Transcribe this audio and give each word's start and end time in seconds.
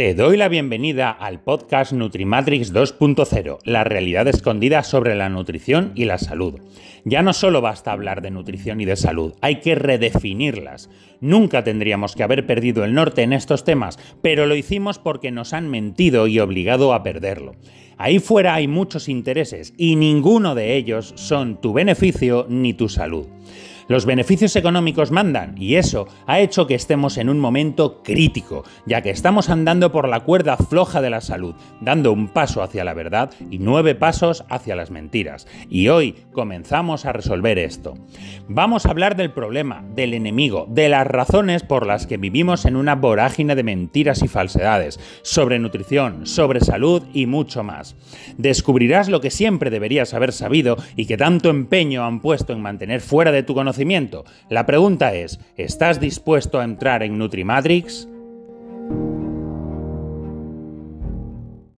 Te 0.00 0.14
doy 0.14 0.38
la 0.38 0.48
bienvenida 0.48 1.10
al 1.10 1.42
podcast 1.42 1.92
Nutrimatrix 1.92 2.72
2.0, 2.72 3.58
la 3.64 3.84
realidad 3.84 4.26
escondida 4.28 4.82
sobre 4.82 5.14
la 5.14 5.28
nutrición 5.28 5.92
y 5.94 6.06
la 6.06 6.16
salud. 6.16 6.58
Ya 7.04 7.22
no 7.22 7.34
solo 7.34 7.60
basta 7.60 7.92
hablar 7.92 8.22
de 8.22 8.30
nutrición 8.30 8.80
y 8.80 8.86
de 8.86 8.96
salud, 8.96 9.34
hay 9.42 9.56
que 9.56 9.74
redefinirlas. 9.74 10.88
Nunca 11.20 11.64
tendríamos 11.64 12.14
que 12.14 12.22
haber 12.22 12.46
perdido 12.46 12.82
el 12.82 12.94
norte 12.94 13.20
en 13.20 13.34
estos 13.34 13.62
temas, 13.62 13.98
pero 14.22 14.46
lo 14.46 14.56
hicimos 14.56 14.98
porque 14.98 15.30
nos 15.32 15.52
han 15.52 15.68
mentido 15.68 16.26
y 16.28 16.40
obligado 16.40 16.94
a 16.94 17.02
perderlo. 17.02 17.56
Ahí 17.98 18.20
fuera 18.20 18.54
hay 18.54 18.68
muchos 18.68 19.06
intereses 19.06 19.74
y 19.76 19.96
ninguno 19.96 20.54
de 20.54 20.76
ellos 20.76 21.12
son 21.16 21.60
tu 21.60 21.74
beneficio 21.74 22.46
ni 22.48 22.72
tu 22.72 22.88
salud. 22.88 23.26
Los 23.90 24.06
beneficios 24.06 24.54
económicos 24.54 25.10
mandan 25.10 25.56
y 25.58 25.74
eso 25.74 26.06
ha 26.28 26.38
hecho 26.38 26.68
que 26.68 26.76
estemos 26.76 27.18
en 27.18 27.28
un 27.28 27.40
momento 27.40 28.04
crítico, 28.04 28.62
ya 28.86 29.02
que 29.02 29.10
estamos 29.10 29.50
andando 29.50 29.90
por 29.90 30.08
la 30.08 30.20
cuerda 30.20 30.56
floja 30.56 31.00
de 31.00 31.10
la 31.10 31.20
salud, 31.20 31.56
dando 31.80 32.12
un 32.12 32.28
paso 32.28 32.62
hacia 32.62 32.84
la 32.84 32.94
verdad 32.94 33.32
y 33.50 33.58
nueve 33.58 33.96
pasos 33.96 34.44
hacia 34.48 34.76
las 34.76 34.92
mentiras. 34.92 35.48
Y 35.68 35.88
hoy 35.88 36.14
comenzamos 36.30 37.04
a 37.04 37.12
resolver 37.12 37.58
esto. 37.58 37.94
Vamos 38.46 38.86
a 38.86 38.90
hablar 38.90 39.16
del 39.16 39.32
problema, 39.32 39.84
del 39.96 40.14
enemigo, 40.14 40.66
de 40.70 40.88
las 40.88 41.08
razones 41.08 41.64
por 41.64 41.84
las 41.84 42.06
que 42.06 42.16
vivimos 42.16 42.66
en 42.66 42.76
una 42.76 42.94
vorágine 42.94 43.56
de 43.56 43.64
mentiras 43.64 44.22
y 44.22 44.28
falsedades, 44.28 45.00
sobre 45.22 45.58
nutrición, 45.58 46.28
sobre 46.28 46.60
salud 46.60 47.02
y 47.12 47.26
mucho 47.26 47.64
más. 47.64 47.96
Descubrirás 48.38 49.08
lo 49.08 49.20
que 49.20 49.32
siempre 49.32 49.68
deberías 49.68 50.14
haber 50.14 50.30
sabido 50.30 50.76
y 50.94 51.06
que 51.06 51.16
tanto 51.16 51.50
empeño 51.50 52.04
han 52.04 52.20
puesto 52.20 52.52
en 52.52 52.62
mantener 52.62 53.00
fuera 53.00 53.32
de 53.32 53.42
tu 53.42 53.52
conocimiento 53.52 53.79
la 54.48 54.66
pregunta 54.66 55.14
es, 55.14 55.40
¿estás 55.56 56.00
dispuesto 56.00 56.60
a 56.60 56.64
entrar 56.64 57.02
en 57.02 57.18
Nutrimatrix? 57.18 58.08